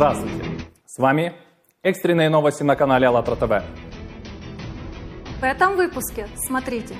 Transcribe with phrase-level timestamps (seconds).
[0.00, 0.44] Здравствуйте!
[0.86, 1.34] С вами
[1.82, 3.62] экстренные новости на канале АЛЛАТРА ТВ.
[5.42, 6.94] В этом выпуске смотрите.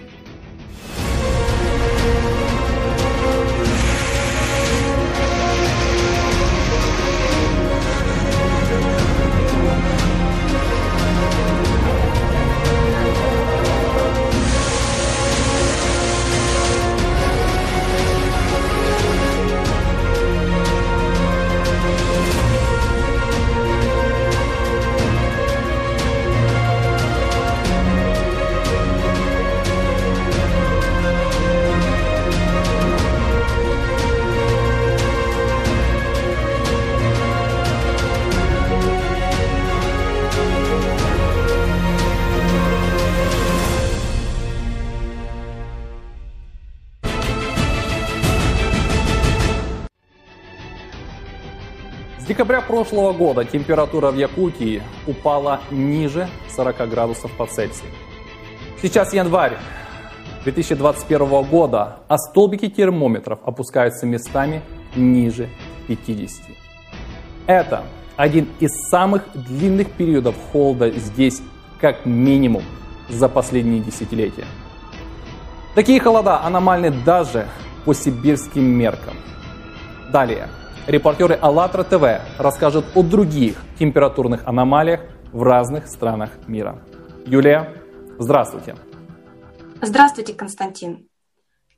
[52.40, 57.90] Декабря прошлого года температура в Якутии упала ниже 40 градусов по Цельсию.
[58.80, 59.58] Сейчас январь
[60.44, 64.62] 2021 года, а столбики термометров опускаются местами
[64.96, 65.50] ниже
[65.86, 66.46] 50.
[67.46, 67.84] Это
[68.16, 71.42] один из самых длинных периодов холода здесь,
[71.78, 72.62] как минимум,
[73.10, 74.46] за последние десятилетия.
[75.74, 77.46] Такие холода аномальны даже
[77.84, 79.16] по сибирским меркам.
[80.10, 80.48] Далее.
[80.90, 82.04] Репортеры АЛЛАТРА ТВ
[82.36, 86.82] расскажут о других температурных аномалиях в разных странах мира.
[87.24, 87.72] Юлия,
[88.18, 88.74] здравствуйте.
[89.80, 91.06] Здравствуйте, Константин.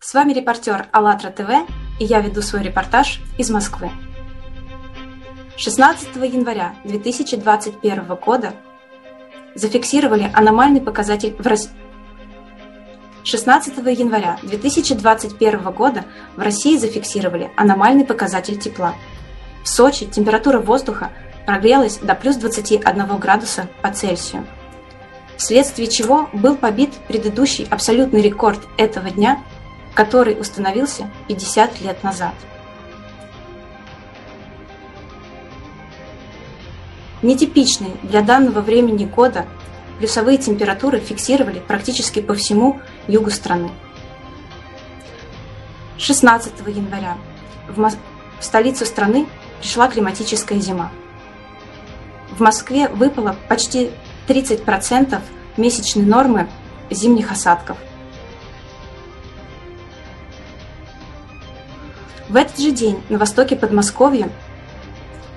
[0.00, 1.50] С вами репортер АЛЛАТРА ТВ,
[2.00, 3.90] и я веду свой репортаж из Москвы.
[5.58, 8.55] 16 января 2021 года
[9.55, 11.81] зафиксировали аномальный показатель в России.
[13.25, 16.05] 16 января 2021 года
[16.37, 18.95] в России зафиксировали аномальный показатель тепла.
[19.62, 21.11] В Сочи температура воздуха
[21.47, 24.45] прогрелась до плюс 21 градуса по Цельсию,
[25.36, 29.41] вследствие чего был побит предыдущий абсолютный рекорд этого дня,
[29.95, 32.35] который установился 50 лет назад.
[37.23, 39.46] Нетипичные для данного времени года
[40.01, 43.70] плюсовые температуры фиксировали практически по всему югу страны.
[45.98, 47.17] 16 января
[47.68, 47.96] в, Мос...
[48.40, 49.27] в столицу страны
[49.61, 50.90] пришла климатическая зима.
[52.30, 53.90] В Москве выпало почти
[54.27, 55.20] 30%
[55.57, 56.48] месячной нормы
[56.90, 57.77] зимних осадков.
[62.29, 64.30] В этот же день на востоке Подмосковья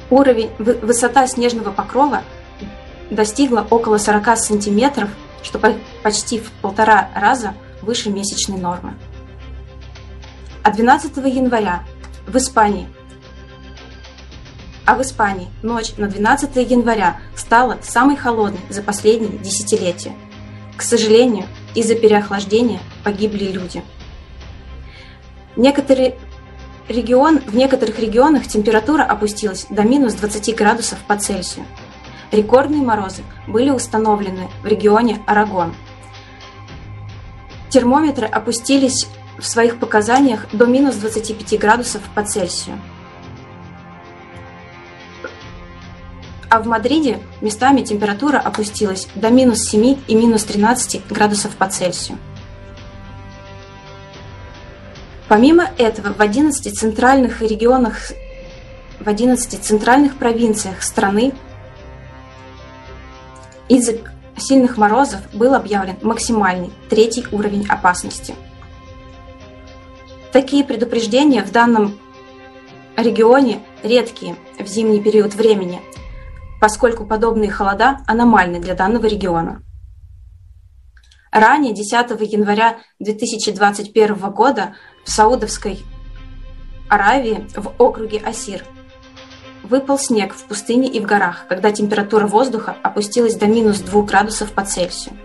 [0.09, 2.23] уровень, высота снежного покрова
[3.09, 5.09] достигла около 40 сантиметров,
[5.45, 5.61] что
[6.03, 8.95] почти в полтора раза выше месячной нормы.
[10.63, 11.83] А 12 января
[12.25, 12.89] в Испании
[14.85, 20.13] а в Испании ночь на 12 января стала самой холодной за последние десятилетия.
[20.77, 23.83] К сожалению, из-за переохлаждения погибли люди.
[25.55, 26.17] Некоторые
[26.87, 31.65] регион, в некоторых регионах температура опустилась до минус 20 градусов по Цельсию.
[32.31, 35.75] Рекордные морозы были установлены в регионе Арагон.
[37.69, 42.79] Термометры опустились в своих показаниях до минус 25 градусов по Цельсию.
[46.49, 52.17] А в Мадриде местами температура опустилась до минус 7 и минус 13 градусов по Цельсию.
[55.27, 58.11] Помимо этого, в 11 центральных регионах,
[58.99, 61.33] в 11 центральных провинциях страны
[63.67, 63.97] из-за
[64.37, 68.35] сильных морозов был объявлен максимальный третий уровень опасности.
[70.31, 71.97] Такие предупреждения в данном
[72.97, 75.81] регионе редкие в зимний период времени,
[76.59, 79.61] поскольку подобные холода аномальны для данного региона.
[81.31, 81.91] Ранее, 10
[82.31, 85.83] января 2021 года, в Саудовской
[86.89, 88.63] Аравии в округе Асир
[89.65, 94.51] выпал снег в пустыне и в горах, когда температура воздуха опустилась до минус 2 градусов
[94.51, 95.15] по Цельсию.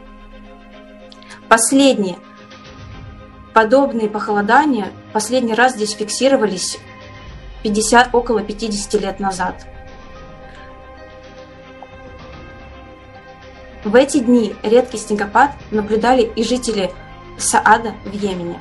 [1.49, 2.17] Последние
[3.53, 6.79] подобные похолодания последний раз здесь фиксировались
[7.63, 9.67] 50, около 50 лет назад.
[13.85, 16.91] В эти дни редкий снегопад наблюдали и жители
[17.39, 18.61] Саада в Йемене.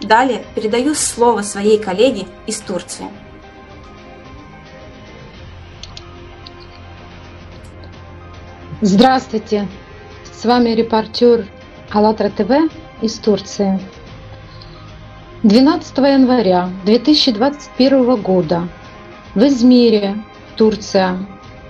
[0.00, 3.06] Далее передаю слово своей коллеге из Турции.
[8.82, 9.68] Здравствуйте!
[10.32, 11.46] С вами репортер
[11.90, 12.72] АЛЛАТРА ТВ
[13.02, 13.78] из Турции.
[15.42, 18.68] 12 января 2021 года
[19.34, 20.24] в Измире
[20.56, 21.18] Турция.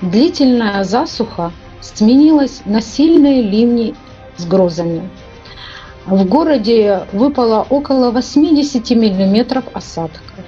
[0.01, 3.97] Длительная засуха сменилась на сильные ливни
[4.37, 5.11] с грозами.
[6.06, 10.45] В городе выпало около 80 миллиметров осадков,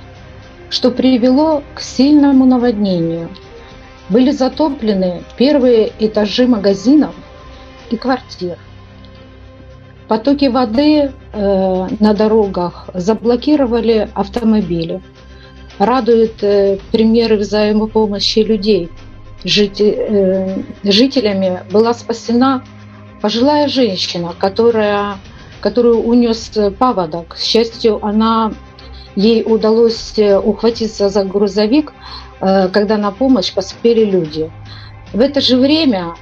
[0.71, 3.31] что привело к сильному наводнению.
[4.13, 7.15] Были затоплены первые этажи магазинов
[7.91, 8.59] и квартир.
[10.07, 15.01] Потоки воды э, на дорогах заблокировали автомобили.
[15.79, 18.91] Радуют э, примеры взаимопомощи людей.
[19.45, 22.63] Жити, э, жителями была спасена
[23.23, 25.17] пожилая женщина, которая,
[25.63, 27.29] которую унес паводок.
[27.29, 28.53] К счастью, она,
[29.17, 31.95] ей удалось э, ухватиться за грузовик,
[32.73, 34.51] когда на помощь поспели люди.
[35.13, 36.15] В это же время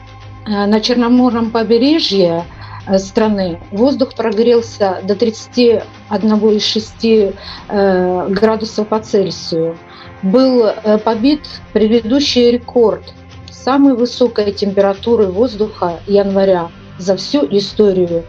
[0.47, 2.45] э, на Черноморном побережье
[2.87, 3.61] Э, страны.
[3.71, 7.35] Воздух прогрелся до 31,6
[7.69, 9.79] э, градусов по Цельсию.
[10.23, 11.41] Был э, побит
[11.73, 13.15] предыдущий рекорд
[13.51, 18.25] самой высокой температуры воздуха января за всю историю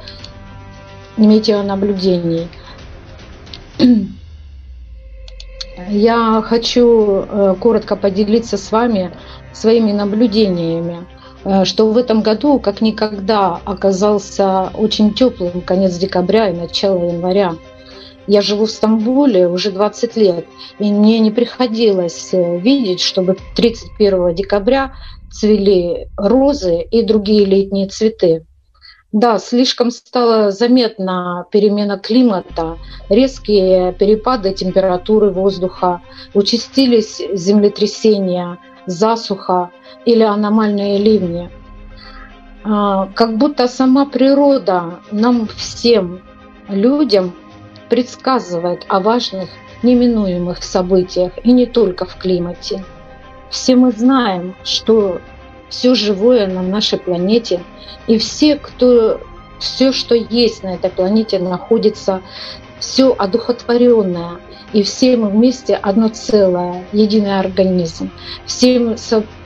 [1.17, 2.47] метеонаблюдений.
[5.89, 7.25] Я хочу
[7.59, 9.11] коротко поделиться с вами
[9.53, 11.05] своими наблюдениями.
[11.43, 17.55] Э, что в этом году как никогда оказался очень теплым конец декабря и начало января.
[18.27, 20.45] Я живу в Стамбуле уже 20 лет,
[20.77, 24.93] и мне не приходилось э, видеть, чтобы 31 декабря
[25.31, 28.45] цвели розы и другие летние цветы.
[29.11, 32.77] Да, слишком стала заметна перемена климата,
[33.09, 36.01] резкие перепады температуры воздуха,
[36.33, 39.71] участились землетрясения, засуха,
[40.05, 41.49] или аномальные ливни.
[42.63, 46.21] А, как будто сама природа нам всем,
[46.69, 47.33] людям,
[47.89, 49.49] предсказывает о важных
[49.83, 52.85] неминуемых событиях, и не только в климате.
[53.49, 55.19] Все мы знаем, что
[55.71, 57.63] все живое на нашей планете,
[58.05, 59.19] и все, кто
[59.59, 62.21] все, что есть на этой планете, находится
[62.79, 64.39] все одухотворенное,
[64.73, 68.11] и все мы вместе одно целое, единый организм.
[68.45, 68.95] Все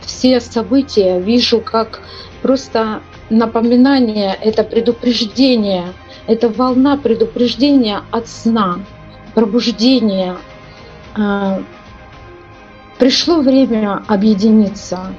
[0.02, 2.02] все события вижу как
[2.42, 5.94] просто напоминание, это предупреждение,
[6.28, 8.80] это волна предупреждения от сна,
[9.34, 10.38] пробуждения.
[11.16, 11.62] А,
[12.98, 15.14] пришло время объединиться,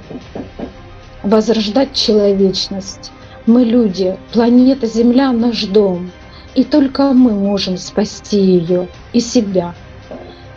[1.26, 3.10] возрождать человечность.
[3.46, 6.10] Мы люди, планета Земля наш дом,
[6.54, 9.74] и только мы можем спасти ее и себя,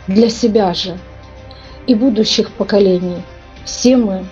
[0.06, 0.96] для себя же
[1.86, 3.22] и будущих поколений.
[3.64, 4.24] Все мы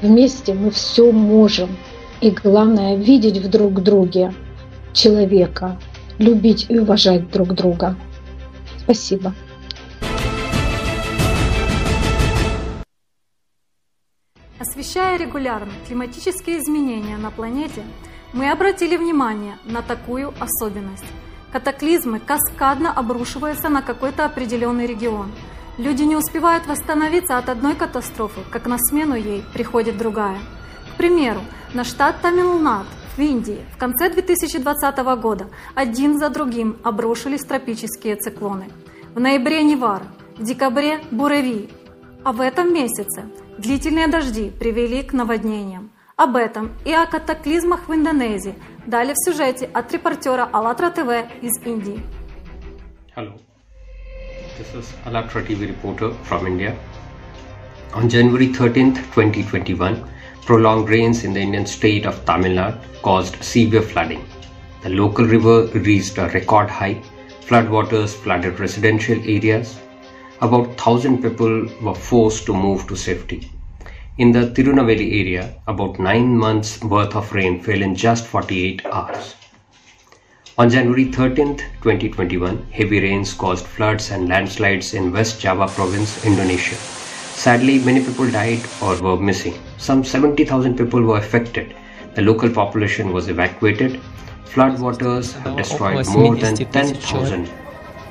[0.00, 1.76] вместе, мы все можем.
[2.20, 4.32] И главное, видеть в друг друге
[4.92, 5.78] человека,
[6.18, 7.96] любить и уважать друг друга.
[8.78, 9.34] Спасибо.
[14.62, 17.82] Освещая регулярно климатические изменения на планете,
[18.32, 21.04] мы обратили внимание на такую особенность.
[21.50, 25.32] Катаклизмы каскадно обрушиваются на какой-то определенный регион–
[25.78, 30.38] Люди не успевают восстановиться от одной катастрофы, как на смену ей приходит другая.
[30.92, 31.40] К примеру,
[31.72, 32.86] на штат Тамилнад
[33.16, 38.68] в Индии в конце 2020 года один за другим обрушились тропические циклоны.
[39.14, 40.02] В ноябре Нивар,
[40.36, 41.70] в декабре Буреви,
[42.24, 43.24] а в этом месяце
[43.58, 45.90] длительные дожди привели к наводнениям.
[46.16, 48.54] Об этом и о катаклизмах в Индонезии
[48.86, 52.02] далее в сюжете от репортера АЛЛАТРА ТВ из Индии.
[53.16, 53.32] Hello.
[54.58, 56.76] This is Alatra TV reporter from India.
[57.94, 60.04] On January 13, 2021,
[60.46, 64.24] prolonged rains in the Indian state of Tamil Nadu caused severe flooding.
[64.82, 67.00] The local river reached a record high.
[67.46, 69.78] Floodwaters flooded residential areas.
[70.42, 73.48] About 1,000 people were forced to move to safety.
[74.18, 79.36] In the Tirunelveli area, about 9 months worth of rain fell in just 48 hours.
[80.58, 86.74] On January 13, 2021, heavy rains caused floods and landslides in West Java province, Indonesia.
[86.74, 89.54] Sadly, many people died or were missing.
[89.78, 91.72] Some 70,000 people were affected.
[92.16, 94.00] The local population was evacuated.
[94.46, 97.46] Floodwaters have destroyed more than 10,000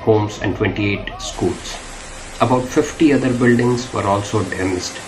[0.07, 1.77] homes and 28 schools.
[2.41, 4.99] About 50 other buildings were also damaged.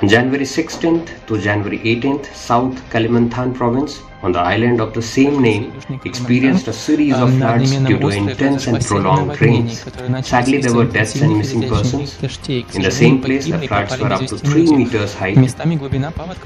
[0.00, 5.42] On January 16th to January 18th, South Kalimantan province on the island of the same
[5.42, 5.74] name
[6.06, 9.80] experienced a series of floods due to intense and prolonged rains.
[10.26, 12.16] Sadly, there were deaths and missing persons.
[12.48, 15.36] In the same place, the floods were up to 3 meters high.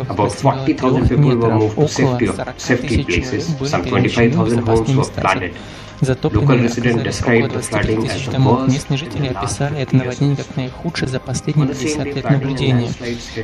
[0.08, 3.70] About 40,000 people were moved to safety, safety places.
[3.70, 5.54] Some 25,000 homes were flooded.
[6.00, 8.68] Затопленными оказались около 25 тысяч домов.
[8.68, 12.88] Местные жители описали это наводнение как наихудшее за последние 50 лет наблюдения.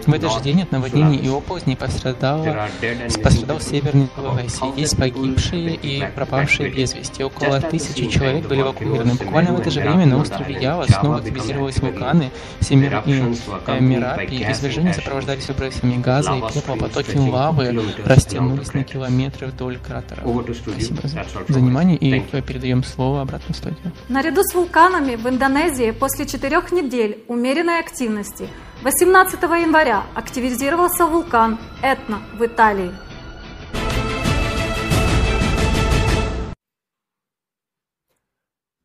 [0.07, 2.69] В этот же день от наводнений и оползней пострадало,
[3.23, 4.79] пострадал северный Новороссии.
[4.79, 7.23] Есть погибшие и пропавшие без вести.
[7.23, 9.15] Около тысячи человек были эвакуированы.
[9.15, 12.31] Буквально в это же время на острове Ява снова активизировались вулканы
[12.61, 13.23] Семир и
[13.67, 14.47] э, Мирапи.
[14.51, 20.23] Извержения сопровождались выбросами газа и пепла, потоки лавы растянулись на километры вдоль кратера.
[20.55, 23.93] Спасибо за, за внимание и передаем слово обратно в студию.
[24.09, 28.49] Наряду с вулканами в Индонезии после четырех недель умеренной активности
[28.83, 32.91] 18 января активизировался вулкан Этна в Италии.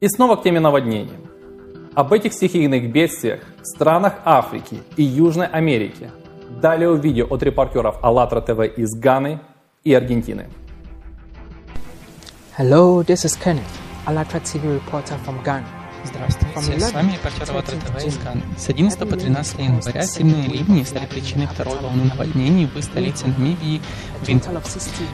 [0.01, 1.17] И снова к теме наводнений.
[1.93, 6.12] Об этих стихийных бедствиях в странах Африки и Южной Америки.
[6.62, 9.39] Далее видео от репортеров АЛЛАТРА ТВ из Ганы
[9.85, 10.50] и Аргентины.
[12.57, 15.67] Hello, this is Kenneth, ALLATRA TV reporter from Ghana.
[16.05, 18.43] Здравствуйте, с вами репортер АЛЛАТРА ТВ из Ганы.
[18.57, 23.81] С 11 по 13 января сильные ливни стали причиной второй волны наводнений в столице Намибии
[24.25, 24.62] Винтер.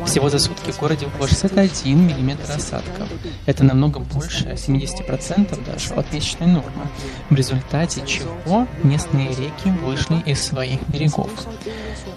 [0.06, 3.08] Всего за сутки в городе около 61 мм осадков.
[3.48, 6.88] Это намного больше, 70% даже, от месячной нормы,
[7.32, 11.32] в результате чего местные реки вышли из своих берегов.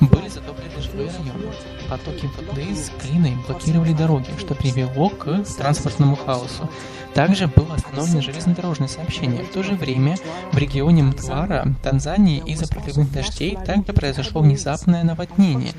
[0.01, 1.53] Были затоплены жилые районы.
[1.89, 6.69] Потоки воды с глиной блокировали дороги, что привело к транспортному хаосу.
[7.15, 9.45] Также было остановлено железнодорожное сообщение.
[9.45, 10.17] В то же время
[10.53, 15.73] в регионе Мтвара, Танзании, из-за проливных дождей также произошло внезапное наводнение.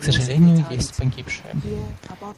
[0.00, 1.54] К сожалению, есть погибшие.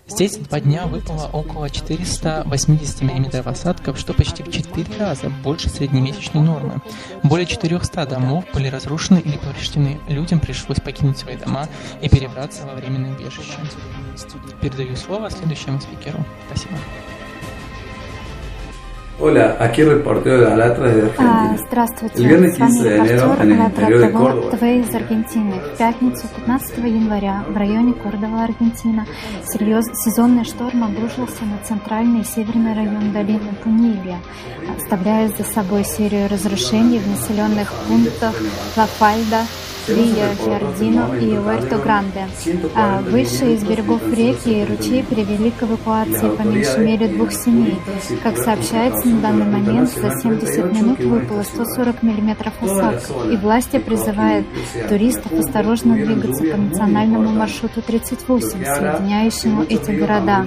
[0.09, 6.43] Здесь два дня выпало около 480 мм осадков, что почти в 4 раза больше среднемесячной
[6.43, 6.81] нормы.
[7.23, 10.01] Более 400 домов были разрушены или повреждены.
[10.09, 11.69] Людям пришлось покинуть свои дома
[12.01, 13.59] и перебраться во временное убежище.
[14.61, 16.25] Передаю слово следующему спикеру.
[16.49, 16.77] Спасибо.
[19.21, 21.57] Hola, aquí el reportero de Alatra de Argentina.
[21.69, 25.55] Здравствуйте, с вами репортер Алатра ТВ из Аргентины.
[25.75, 29.07] В пятницу, 15 января, в районе Кордова, Аргентина,
[29.45, 29.85] серьез...
[30.05, 34.19] сезонный шторм обрушился на центральный и северный район долины Пунилья,
[34.77, 38.35] оставляя за собой серию разрушений в населенных пунктах
[38.77, 39.43] Ла-Фальда,
[39.89, 42.29] Вилья Фиордино и Уэрто Гранде.
[42.75, 47.77] А выше из берегов реки и ручей привели к эвакуации по меньшей мере двух семей.
[48.23, 54.47] Как сообщается, на данный момент за 70 минут выпало 140 миллиметров осадков, и власти призывают
[54.89, 60.47] туристов осторожно двигаться по национальному маршруту 38, соединяющему эти города.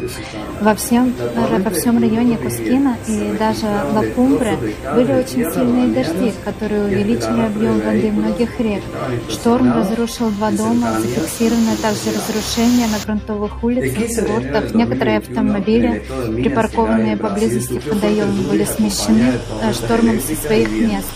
[0.61, 1.13] Во всем,
[1.59, 4.57] во всем районе Кускина и даже Лакумбре
[4.95, 8.83] были очень сильные дожди, которые увеличили объем воды многих рек.
[9.29, 14.73] Шторм разрушил два дома, зафиксированы также разрушения на грунтовых улицах и бортах.
[14.73, 16.03] Некоторые автомобили,
[16.35, 21.07] припаркованные поблизости к водоему, были смещены э, штормом со своих мест.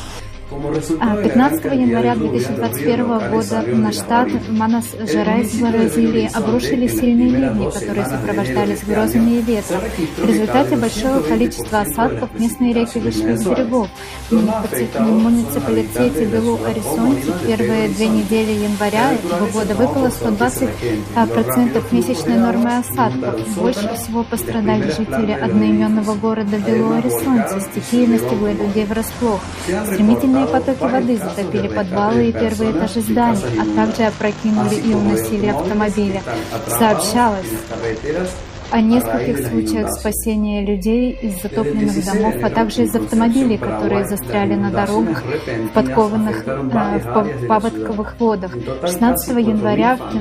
[0.50, 8.84] 15 а, января 2021 года на штат Манас-Жерайс в Бразилии обрушили сильные ливни, которые сопровождались
[8.84, 9.82] грозами и ветром.
[10.18, 13.90] В результате большого количества осадков местные реки вышли из берегов.
[14.32, 20.70] В муниципалитете Белу-Арисонте первые две недели января этого года выпало 120%
[21.16, 21.28] а,
[21.92, 23.48] месячной нормы осадков.
[23.56, 27.62] Больше всего пострадали жители одноименного города Белу-Арисонте.
[27.72, 29.42] Стихия настигла людей врасплох.
[29.94, 35.48] Стремительно Сильные потоки воды затопили подвалы и первые этажи зданий, а также опрокинули и уносили
[35.48, 36.22] автомобили.
[36.68, 37.46] Сообщалось
[38.72, 44.72] о нескольких случаях спасения людей из затопленных домов, а также из автомобилей, которые застряли на
[44.72, 48.56] дорогах в подкованных э, в паводковых водах.
[48.82, 50.12] 16 января в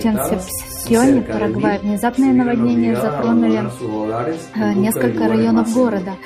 [0.00, 3.62] Кенсепсионе, Парагвай, внезапные наводнения затронули
[4.56, 6.16] э, несколько районов города.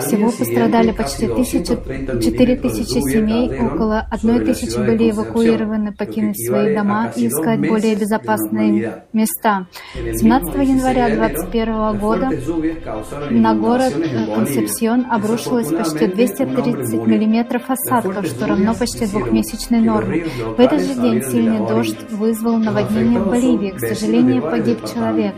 [0.00, 7.12] Всего пострадали почти тысяча, 4 тысячи семей, около одной тысячи были эвакуированы покинуть свои дома
[7.16, 9.66] и искать более безопасные места.
[9.94, 12.30] 17 января 2021 года
[13.30, 20.24] на город э, Консепсион обрушилось почти 230 миллиметров осадков, что равно почти двухмесячной норме.
[20.24, 23.70] В этот же день сильный дождь вызвал наводнение в Боливии.
[23.70, 25.34] К сожалению, погиб человек.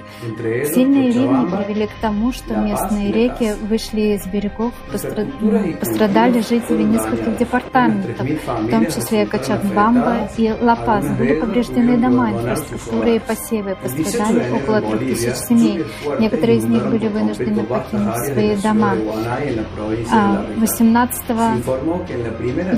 [0.75, 7.39] Сильные ливни привели к тому, что местные реки вышли из берегов берегов пострадали жители нескольких
[7.39, 11.07] департаментов, в том числе Качакбамба и Ла-Пас.
[11.19, 13.77] Были повреждены дома, инфраструктура и посевы.
[13.77, 15.85] Пострадали около трех тысяч семей.
[16.19, 18.95] Некоторые из них были вынуждены покинуть свои дома.
[20.57, 21.57] 18 а,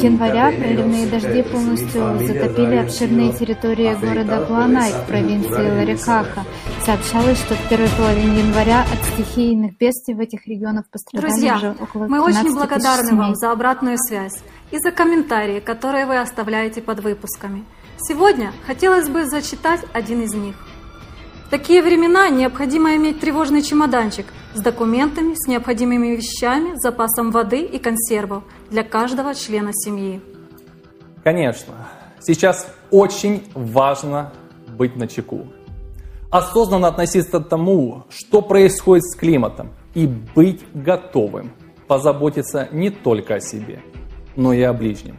[0.00, 6.44] января проливные дожди полностью затопили обширные территории города Гуанай в провинции Ларикаха.
[6.84, 11.76] Сообщалось, что в первой половине января от стихийных бедствий в этих регионах пострадали Друзья, уже
[11.80, 13.18] около мы очень благодарны семей.
[13.20, 14.34] вам за обратную связь
[14.72, 17.64] и за комментарии, которые вы оставляете под выпусками.
[17.98, 20.56] Сегодня хотелось бы зачитать один из них.
[21.46, 27.78] В такие времена необходимо иметь тревожный чемоданчик с документами, с необходимыми вещами, запасом воды и
[27.78, 30.20] консервов для каждого члена семьи.
[31.22, 31.74] Конечно,
[32.18, 34.32] сейчас очень важно
[34.76, 35.46] быть на чеку
[36.32, 41.52] осознанно относиться к тому, что происходит с климатом, и быть готовым
[41.86, 43.80] позаботиться не только о себе,
[44.34, 45.18] но и о ближнем.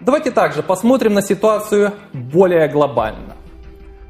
[0.00, 3.36] Давайте также посмотрим на ситуацию более глобально.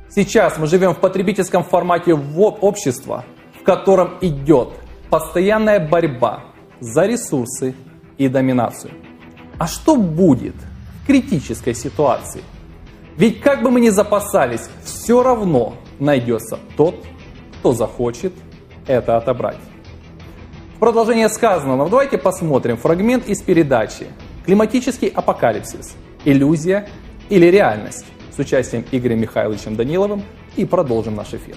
[0.08, 3.26] Сейчас мы живем в потребительском формате общества,
[3.60, 4.70] в котором идет
[5.10, 6.44] постоянная борьба
[6.80, 7.74] за ресурсы
[8.16, 8.94] и доминацию.
[9.58, 10.54] А что будет
[11.02, 12.42] в критической ситуации?
[13.16, 16.94] Ведь как бы мы ни запасались, все равно найдется тот,
[17.58, 18.32] кто захочет
[18.86, 19.58] это отобрать.
[20.76, 24.06] В продолжение сказанного, давайте посмотрим фрагмент из передачи
[24.44, 25.94] «Климатический апокалипсис.
[26.24, 26.88] Иллюзия
[27.28, 30.22] или реальность» с участием Игоря Михайловичем Даниловым
[30.56, 31.56] и продолжим наш эфир.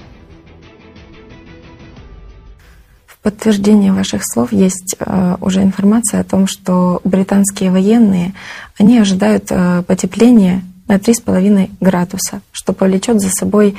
[3.08, 8.34] В подтверждение ваших слов есть э, уже информация о том, что британские военные,
[8.78, 13.76] они ожидают э, потепления на 3,5 градуса, что повлечет за собой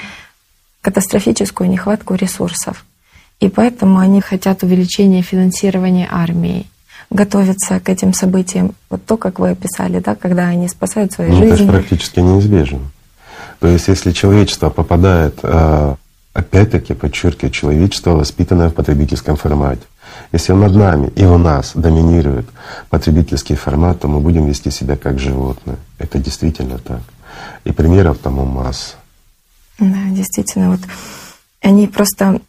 [0.80, 2.84] катастрофическую нехватку ресурсов.
[3.40, 6.66] И поэтому они хотят увеличения финансирования армии,
[7.10, 11.36] готовятся к этим событиям, вот то, как вы описали, да, когда они спасают свои ну,
[11.36, 11.54] жизни.
[11.54, 12.80] Это же практически неизбежно.
[13.60, 15.96] То есть если человечество попадает, а,
[16.32, 19.82] опять-таки подчеркиваю, человечество воспитанное в потребительском формате.
[20.32, 22.46] Если над нами и у нас доминирует
[22.90, 25.76] потребительский формат, то мы будем вести себя как животные.
[25.98, 27.00] Это действительно так.
[27.64, 28.94] И примеров тому масса.
[29.78, 30.80] Да, действительно, вот
[31.60, 32.40] они просто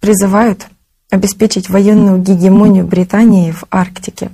[0.00, 0.66] призывают
[1.10, 4.30] обеспечить военную гегемонию Британии в Арктике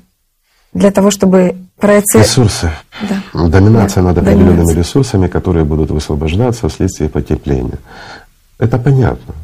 [0.72, 2.28] для того, чтобы проецировать...
[2.28, 2.70] Ресурсы.
[3.08, 3.48] Да.
[3.48, 4.08] Доминация да.
[4.08, 4.78] над определенными Доминация.
[4.78, 7.78] ресурсами, которые будут высвобождаться вследствие потепления.
[8.58, 9.34] Это понятно.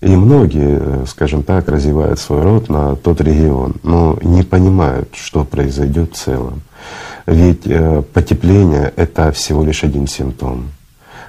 [0.00, 6.14] И многие, скажем так, развивают свой род на тот регион, но не понимают, что произойдет
[6.14, 6.62] в целом.
[7.26, 10.72] Ведь э, потепление— это всего лишь один симптом.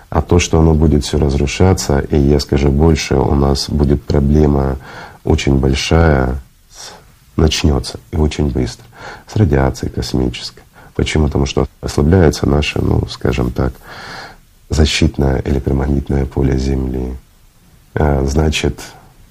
[0.10, 4.78] А то, что оно будет все разрушаться, и я скажу больше, у нас будет проблема
[5.24, 6.40] очень большая,
[7.38, 8.86] начнется и очень быстро,
[9.28, 10.64] с радиацией космической.
[10.96, 11.28] Почему?
[11.28, 13.74] Потому что ослабляется наше, ну, скажем так,
[14.70, 17.16] защитное электромагнитное поле Земли.
[17.96, 18.80] А, значит,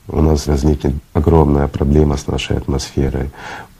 [0.09, 3.31] у нас возникнет огромная проблема с нашей атмосферой.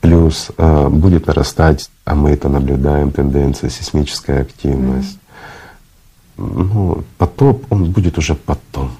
[0.01, 5.19] Плюс э, будет нарастать, а мы это наблюдаем, тенденция сейсмическая активность
[6.37, 8.91] ну, потоп, он будет уже потом.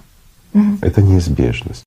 [0.53, 0.77] Угу.
[0.81, 1.83] Это неизбежность.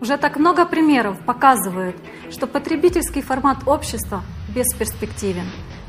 [0.00, 1.96] Уже так много примеров показывают,
[2.30, 4.22] что потребительский формат общества
[4.54, 5.44] бесперспективен.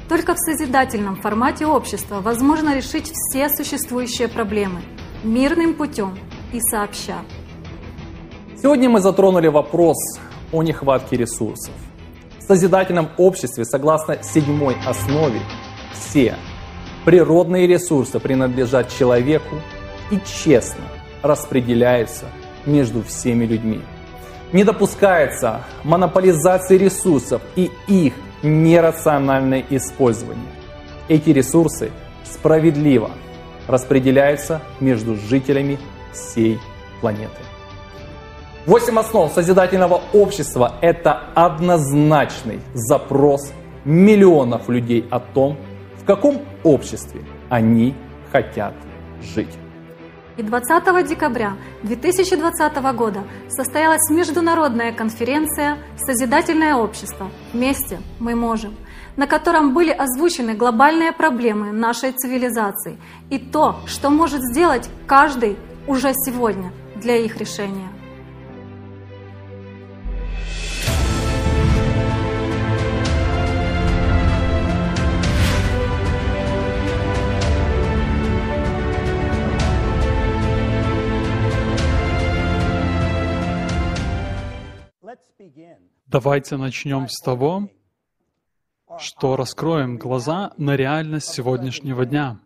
[0.09, 4.81] Только в созидательном формате общества возможно решить все существующие проблемы
[5.23, 6.17] мирным путем
[6.51, 7.19] и сообща.
[8.61, 9.97] Сегодня мы затронули вопрос
[10.51, 11.73] о нехватке ресурсов
[12.49, 15.39] созидательном обществе, согласно седьмой основе,
[15.93, 16.35] все
[17.05, 19.57] природные ресурсы принадлежат человеку
[20.09, 20.83] и честно
[21.21, 22.25] распределяются
[22.65, 23.81] между всеми людьми.
[24.51, 30.51] Не допускается монополизации ресурсов и их нерациональное использование.
[31.07, 31.91] Эти ресурсы
[32.23, 33.11] справедливо
[33.67, 35.79] распределяются между жителями
[36.11, 36.59] всей
[37.01, 37.41] планеты.
[38.65, 43.51] Восемь основ созидательного общества– это однозначный запрос
[43.85, 45.57] миллионов людей о том,
[45.95, 47.95] в каком обществе они
[48.31, 48.73] хотят
[49.21, 49.57] жить.
[50.37, 57.29] И 20 декабря 2020 года состоялась международная конференция «Созидательное общество.
[57.51, 58.75] Вместе мы можем»,
[59.17, 62.97] на котором были озвучены глобальные проблемы нашей цивилизации
[63.29, 67.98] и то, что может сделать каждый уже сегодня для их решения.
[86.05, 87.69] Давайте начнем с того,
[88.97, 92.39] что раскроем глаза на реальность сегодняшнего дня.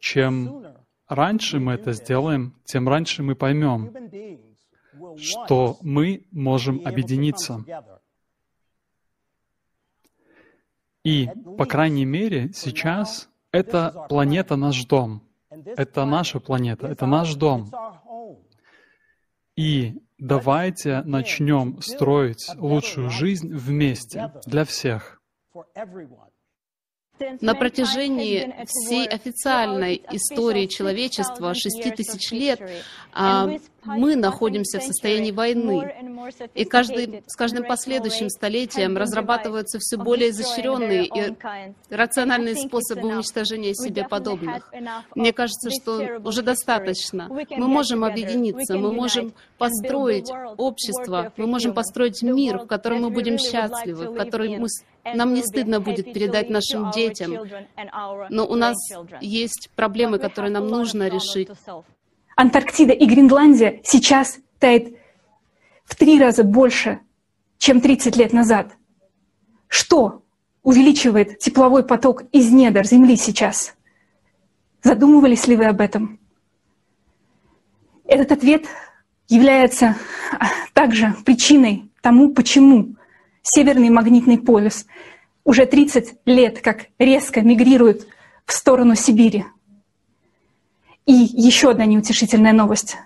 [0.00, 3.94] Чем раньше мы это сделаем, тем раньше мы поймем,
[5.16, 7.64] что мы можем объединиться.
[11.04, 15.22] И, по крайней мере, сейчас эта планета наш дом.
[15.48, 17.70] Это наша планета, это наш дом.
[19.56, 25.20] И давайте начнем строить лучшую жизнь вместе для всех.
[27.40, 32.60] На протяжении всей официальной истории человечества, 6 тысяч лет,
[33.12, 33.48] а,
[33.84, 35.94] мы находимся в состоянии войны.
[36.54, 41.34] И каждый, с каждым последующим столетием разрабатываются все более изощренные и
[41.90, 44.70] рациональные способы уничтожения себе подобных.
[45.14, 47.28] Мне кажется, что уже достаточно.
[47.28, 53.38] Мы можем объединиться, мы можем построить общество, мы можем построить мир, в котором мы будем
[53.38, 54.68] счастливы, в котором мы
[55.14, 57.34] нам не стыдно будет передать нашим детям,
[58.28, 58.76] но у нас
[59.20, 61.48] есть проблемы, которые нам нужно решить.
[62.38, 64.96] Антарктида и Гренландия сейчас тает
[65.84, 67.00] в три раза больше,
[67.58, 68.76] чем 30 лет назад.
[69.66, 70.22] Что
[70.62, 73.74] увеличивает тепловой поток из недр Земли сейчас?
[74.84, 76.20] Задумывались ли вы об этом?
[78.04, 78.66] Этот ответ
[79.26, 79.96] является
[80.74, 82.94] также причиной тому, почему
[83.42, 84.86] Северный магнитный полюс
[85.42, 88.06] уже 30 лет как резко мигрирует
[88.46, 89.44] в сторону Сибири.
[91.08, 92.98] И еще одна неутешительная новость.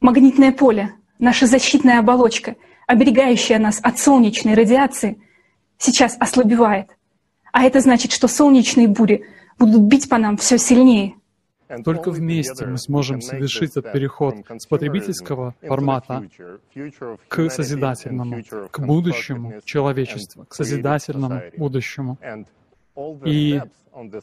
[0.00, 2.56] Магнитное поле, наша защитная оболочка,
[2.88, 5.22] оберегающая нас от солнечной радиации,
[5.78, 6.88] сейчас ослабевает.
[7.52, 9.24] А это значит, что солнечные бури
[9.56, 11.14] будут бить по нам все сильнее–
[11.82, 16.28] только вместе мы сможем совершить этот переход с потребительского формата
[17.28, 22.18] к созидательному, к будущему человечества, к созидательному будущему.
[23.24, 23.60] И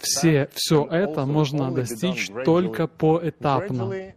[0.02, 4.14] все, все это можно достичь только поэтапно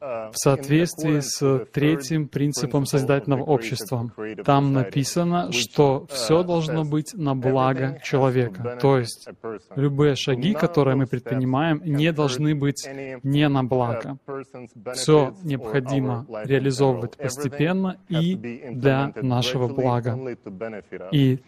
[0.00, 4.10] в соответствии с третьим принципом созидательного общества.
[4.44, 8.78] Там написано, что все должно быть на благо человека.
[8.80, 9.28] То есть
[9.76, 12.88] любые шаги, которые мы предпринимаем, не должны быть
[13.22, 14.16] не на благо.
[14.94, 18.36] Все необходимо реализовывать постепенно и
[18.70, 20.18] для нашего блага.
[21.12, 21.40] И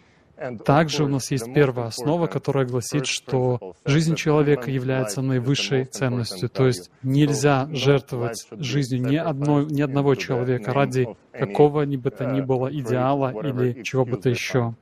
[0.65, 6.49] также у нас есть первая основа, которая гласит, что жизнь человека является наивысшей ценностью.
[6.49, 12.25] То есть нельзя жертвовать жизнью ни, одной, ни одного человека ради какого ни бы то
[12.25, 14.75] ни было идеала или чего бы то еще.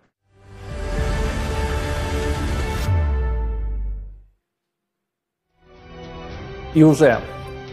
[6.73, 7.19] И уже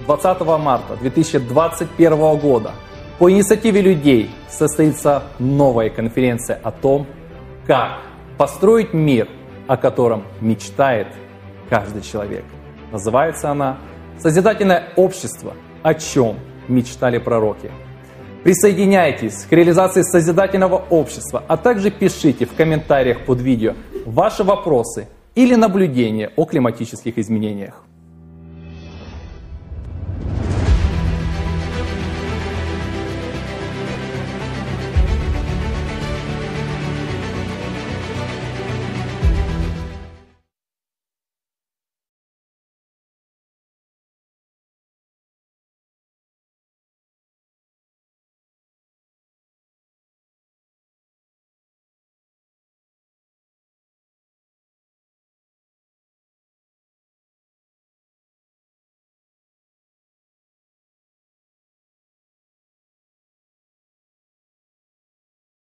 [0.06, 2.72] 20 марта 2021 года
[3.18, 7.06] по инициативе людей состоится новая конференция о том,
[7.68, 8.00] как
[8.38, 9.28] построить мир,
[9.66, 11.08] о котором мечтает
[11.68, 12.44] каждый человек.
[12.90, 13.76] Называется она
[14.18, 15.52] «Созидательное общество.
[15.82, 17.70] О чем мечтали пророки».
[18.42, 23.74] Присоединяйтесь к реализации созидательного общества, а также пишите в комментариях под видео
[24.06, 27.84] ваши вопросы или наблюдения о климатических изменениях.